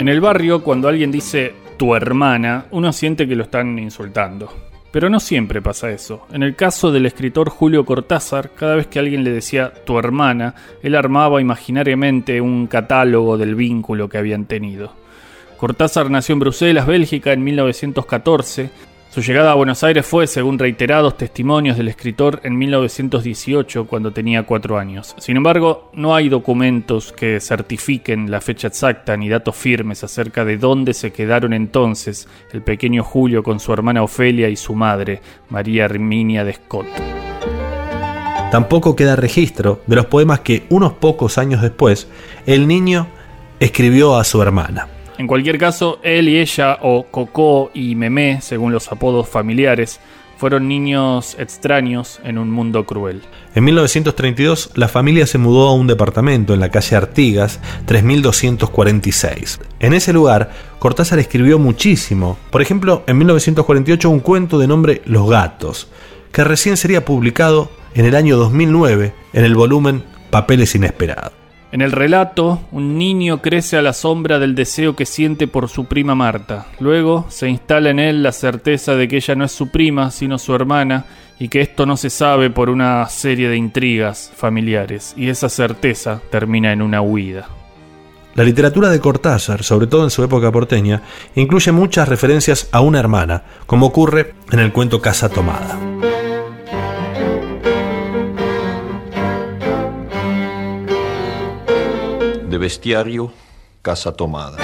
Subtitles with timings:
[0.00, 4.50] En el barrio, cuando alguien dice tu hermana, uno siente que lo están insultando.
[4.90, 6.26] Pero no siempre pasa eso.
[6.32, 10.54] En el caso del escritor Julio Cortázar, cada vez que alguien le decía tu hermana,
[10.82, 14.94] él armaba imaginariamente un catálogo del vínculo que habían tenido.
[15.58, 18.70] Cortázar nació en Bruselas, Bélgica, en 1914
[19.10, 24.44] su llegada a Buenos Aires fue, según reiterados testimonios del escritor, en 1918, cuando tenía
[24.44, 25.16] cuatro años.
[25.18, 30.58] Sin embargo, no hay documentos que certifiquen la fecha exacta ni datos firmes acerca de
[30.58, 35.86] dónde se quedaron entonces el pequeño Julio con su hermana Ofelia y su madre, María
[35.86, 36.86] Herminia de Scott.
[38.52, 42.06] Tampoco queda registro de los poemas que unos pocos años después
[42.46, 43.08] el niño
[43.58, 44.86] escribió a su hermana.
[45.20, 50.00] En cualquier caso, él y ella, o Coco y Memé, según los apodos familiares,
[50.38, 53.20] fueron niños extraños en un mundo cruel.
[53.54, 59.60] En 1932, la familia se mudó a un departamento en la calle Artigas, 3246.
[59.80, 62.38] En ese lugar, Cortázar escribió muchísimo.
[62.50, 65.88] Por ejemplo, en 1948 un cuento de nombre Los gatos,
[66.32, 71.39] que recién sería publicado en el año 2009 en el volumen Papeles Inesperados.
[71.72, 75.84] En el relato, un niño crece a la sombra del deseo que siente por su
[75.84, 76.66] prima Marta.
[76.80, 80.36] Luego se instala en él la certeza de que ella no es su prima, sino
[80.38, 81.04] su hermana,
[81.38, 86.20] y que esto no se sabe por una serie de intrigas familiares, y esa certeza
[86.30, 87.48] termina en una huida.
[88.34, 91.02] La literatura de Cortázar, sobre todo en su época porteña,
[91.36, 95.78] incluye muchas referencias a una hermana, como ocurre en el cuento Casa Tomada.
[102.60, 103.32] Bestiario,
[103.80, 104.58] casa tomada.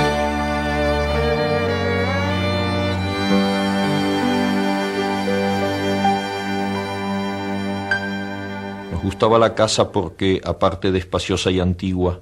[8.93, 12.21] Nos gustaba la casa porque, aparte de espaciosa y antigua,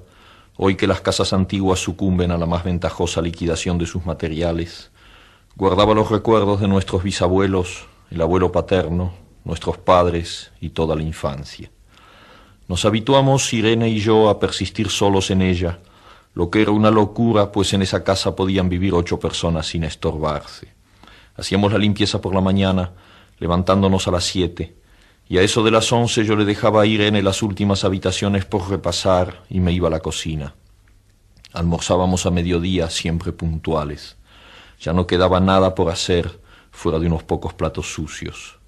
[0.55, 4.91] hoy que las casas antiguas sucumben a la más ventajosa liquidación de sus materiales,
[5.57, 9.13] guardaba los recuerdos de nuestros bisabuelos, el abuelo paterno,
[9.43, 11.69] nuestros padres y toda la infancia.
[12.67, 15.79] Nos habituamos, Irene y yo, a persistir solos en ella,
[16.33, 20.73] lo que era una locura, pues en esa casa podían vivir ocho personas sin estorbarse.
[21.37, 22.91] Hacíamos la limpieza por la mañana,
[23.39, 24.75] levantándonos a las siete,
[25.27, 28.69] y a eso de las once yo le dejaba a Irene las últimas habitaciones por
[28.69, 30.55] repasar y me iba a la cocina.
[31.53, 34.17] Almorzábamos a mediodía, siempre puntuales.
[34.79, 36.39] Ya no quedaba nada por hacer
[36.69, 38.59] fuera de unos pocos platos sucios.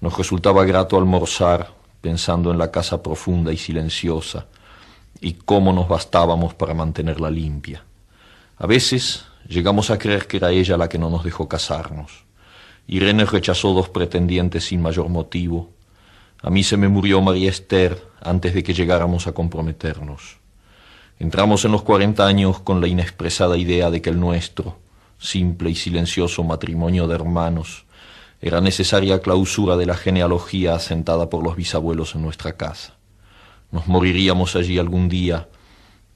[0.00, 1.75] Nos resultaba grato almorzar,
[2.06, 4.46] pensando en la casa profunda y silenciosa,
[5.20, 7.82] y cómo nos bastábamos para mantenerla limpia.
[8.58, 12.24] A veces llegamos a creer que era ella la que no nos dejó casarnos.
[12.86, 15.70] Irene rechazó dos pretendientes sin mayor motivo.
[16.42, 20.36] A mí se me murió María Esther antes de que llegáramos a comprometernos.
[21.18, 24.78] Entramos en los cuarenta años con la inexpresada idea de que el nuestro,
[25.18, 27.84] simple y silencioso matrimonio de hermanos,
[28.40, 32.94] era necesaria clausura de la genealogía asentada por los bisabuelos en nuestra casa.
[33.70, 35.48] Nos moriríamos allí algún día.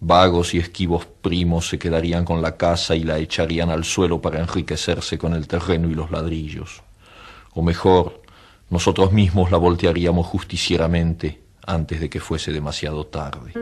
[0.01, 4.41] Vagos y esquivos primos se quedarían con la casa y la echarían al suelo para
[4.41, 6.83] enriquecerse con el terreno y los ladrillos.
[7.53, 8.23] O mejor,
[8.71, 13.53] nosotros mismos la voltearíamos justicieramente antes de que fuese demasiado tarde.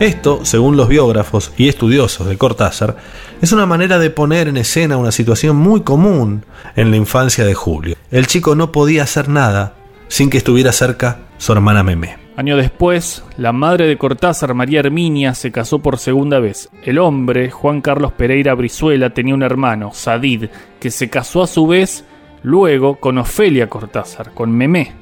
[0.00, 2.96] Esto, según los biógrafos y estudiosos de Cortázar,
[3.40, 6.44] es una manera de poner en escena una situación muy común
[6.76, 7.96] en la infancia de Julio.
[8.10, 9.72] El chico no podía hacer nada
[10.08, 12.18] sin que estuviera cerca su hermana Meme.
[12.36, 16.68] Año después, la madre de Cortázar, María Herminia, se casó por segunda vez.
[16.82, 21.66] El hombre, Juan Carlos Pereira Brizuela, tenía un hermano, Sadid, que se casó a su
[21.66, 22.04] vez
[22.42, 24.92] luego con Ofelia Cortázar, con Memé.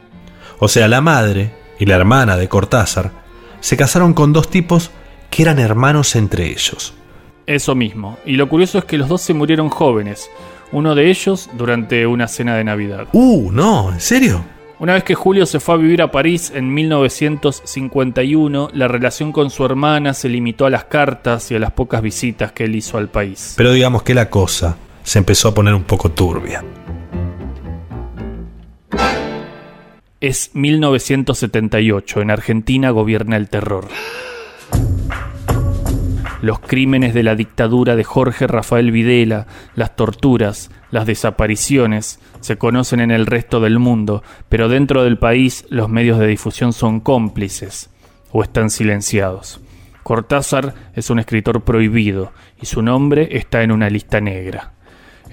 [0.61, 3.24] O sea, la madre y la hermana de Cortázar
[3.65, 4.91] se casaron con dos tipos
[5.31, 6.93] que eran hermanos entre ellos.
[7.47, 8.19] Eso mismo.
[8.27, 10.29] Y lo curioso es que los dos se murieron jóvenes.
[10.71, 13.07] Uno de ellos durante una cena de Navidad.
[13.15, 14.45] Uh, no, ¿en serio?
[14.81, 19.49] Una vez que Julio se fue a vivir a París en 1951, la relación con
[19.49, 22.99] su hermana se limitó a las cartas y a las pocas visitas que él hizo
[22.99, 23.55] al país.
[23.57, 26.63] Pero digamos que la cosa se empezó a poner un poco turbia.
[30.25, 33.89] Es 1978, en Argentina gobierna el terror.
[36.41, 43.01] Los crímenes de la dictadura de Jorge Rafael Videla, las torturas, las desapariciones, se conocen
[43.01, 47.91] en el resto del mundo, pero dentro del país los medios de difusión son cómplices
[48.33, 49.61] o están silenciados.
[50.03, 54.73] Cortázar es un escritor prohibido y su nombre está en una lista negra.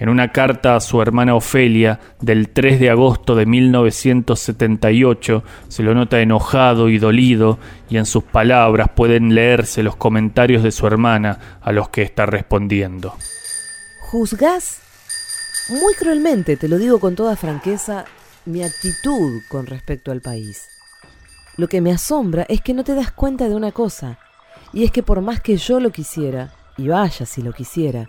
[0.02, 5.94] En una carta a su hermana Ofelia del 3 de agosto de 1978 se lo
[5.94, 11.60] nota enojado y dolido y en sus palabras pueden leerse los comentarios de su hermana
[11.62, 13.14] a los que está respondiendo.
[14.10, 14.80] ¿Juzgás?
[15.70, 18.06] Muy cruelmente, te lo digo con toda franqueza,
[18.46, 20.68] mi actitud con respecto al país.
[21.58, 24.18] Lo que me asombra es que no te das cuenta de una cosa,
[24.74, 28.08] y es que por más que yo lo quisiera, y vaya si lo quisiera,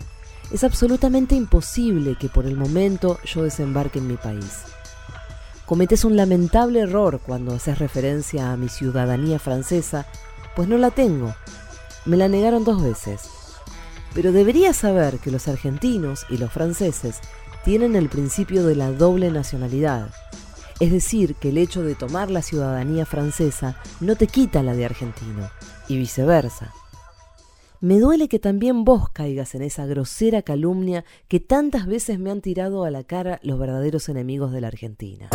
[0.53, 4.61] es absolutamente imposible que por el momento yo desembarque en mi país.
[5.65, 10.05] Cometes un lamentable error cuando haces referencia a mi ciudadanía francesa,
[10.55, 11.33] pues no la tengo.
[12.05, 13.21] Me la negaron dos veces.
[14.13, 17.19] Pero deberías saber que los argentinos y los franceses
[17.65, 20.13] tienen el principio de la doble nacionalidad.
[20.79, 24.85] Es decir, que el hecho de tomar la ciudadanía francesa no te quita la de
[24.85, 25.49] argentino,
[25.87, 26.71] y viceversa.
[27.83, 32.39] Me duele que también vos caigas en esa grosera calumnia que tantas veces me han
[32.39, 35.27] tirado a la cara los verdaderos enemigos de la Argentina.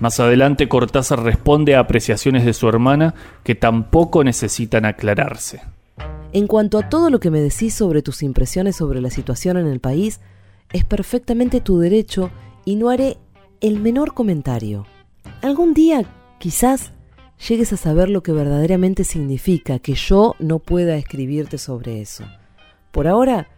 [0.00, 5.60] Más adelante Cortázar responde a apreciaciones de su hermana que tampoco necesitan aclararse.
[6.32, 9.66] En cuanto a todo lo que me decís sobre tus impresiones sobre la situación en
[9.66, 10.20] el país,
[10.72, 12.30] es perfectamente tu derecho
[12.64, 13.18] y no haré
[13.60, 14.86] el menor comentario.
[15.42, 16.06] Algún día,
[16.38, 16.94] quizás,
[17.48, 22.24] llegues a saber lo que verdaderamente significa que yo no pueda escribirte sobre eso.
[22.90, 23.48] Por ahora,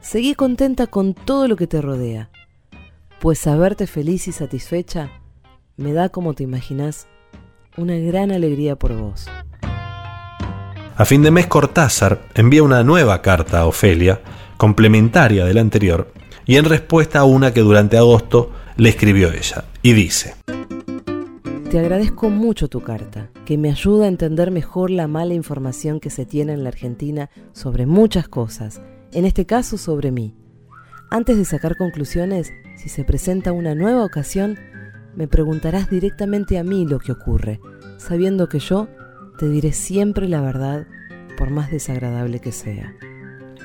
[0.00, 2.30] seguí contenta con todo lo que te rodea,
[3.20, 5.10] pues saberte feliz y satisfecha
[5.76, 7.06] me da, como te imaginas,
[7.76, 9.26] una gran alegría por vos.
[10.96, 14.20] A fin de mes Cortázar envía una nueva carta a Ofelia,
[14.58, 16.12] complementaria de la anterior,
[16.44, 20.34] y en respuesta a una que durante agosto le escribió ella, y dice,
[21.70, 26.10] te agradezco mucho tu carta, que me ayuda a entender mejor la mala información que
[26.10, 28.82] se tiene en la Argentina sobre muchas cosas,
[29.12, 30.34] en este caso sobre mí.
[31.12, 34.58] Antes de sacar conclusiones, si se presenta una nueva ocasión,
[35.14, 37.60] me preguntarás directamente a mí lo que ocurre,
[37.98, 38.88] sabiendo que yo
[39.38, 40.88] te diré siempre la verdad,
[41.38, 42.96] por más desagradable que sea.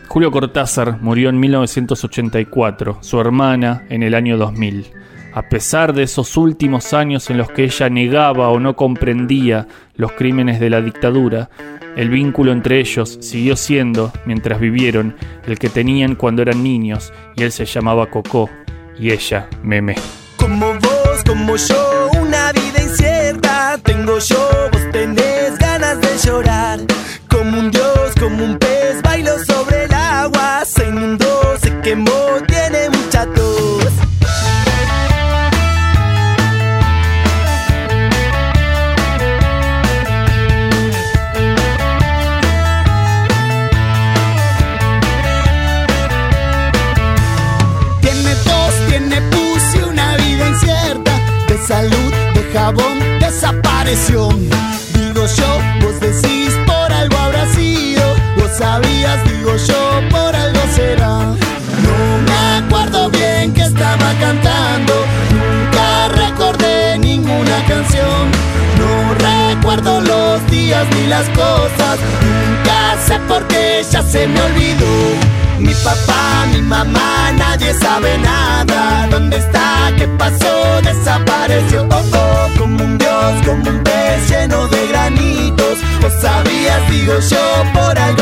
[0.07, 4.93] Julio Cortázar murió en 1984, su hermana en el año 2000.
[5.35, 9.67] A pesar de esos últimos años en los que ella negaba o no comprendía
[9.97, 11.49] los crímenes de la dictadura,
[11.97, 17.43] el vínculo entre ellos siguió siendo, mientras vivieron, el que tenían cuando eran niños, y
[17.43, 18.49] él se llamaba Coco
[18.97, 19.95] y ella Meme.
[20.37, 26.79] Como vos, como yo, una vida incierta tengo yo, vos tenés ganas de llorar.
[27.29, 32.89] Como un dios, como un pez, bailo sobre el agua, se inundó, se quemó, tiene
[32.89, 33.64] mucha tos.
[53.85, 58.01] Digo yo, vos decís por algo habrá sido.
[58.35, 61.19] Vos sabías, digo yo, por algo será.
[61.85, 64.93] No me acuerdo bien que estaba cantando.
[65.29, 68.31] Nunca recordé ninguna canción.
[68.79, 69.13] No
[69.53, 71.99] recuerdo los días ni las cosas.
[72.23, 75.44] Nunca sé por qué ya se me olvidó.
[75.59, 79.07] Mi papá, mi mamá, nadie sabe nada.
[79.09, 79.91] ¿Dónde está?
[79.97, 80.81] ¿Qué pasó?
[80.83, 81.87] Desapareció.
[81.91, 85.79] Oh, oh, como un dios, como un pez lleno de granitos.
[86.01, 88.14] Vos sabías, digo yo, por algo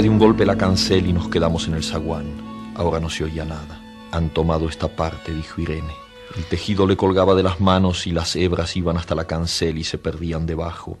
[0.00, 2.24] De un golpe la cancel y nos quedamos en el zaguán.
[2.74, 3.82] Ahora no se oía nada.
[4.12, 5.92] Han tomado esta parte, dijo Irene.
[6.38, 9.84] El tejido le colgaba de las manos y las hebras iban hasta la cancel y
[9.84, 10.96] se perdían debajo.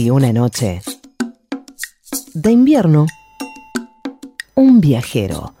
[0.00, 0.80] Si una noche
[2.32, 3.04] de invierno,
[4.54, 5.56] un viajero